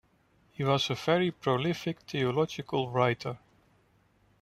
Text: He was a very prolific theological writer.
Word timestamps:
He 0.53 0.63
was 0.63 0.89
a 0.89 0.95
very 0.95 1.29
prolific 1.29 1.99
theological 2.01 2.89
writer. 2.89 3.37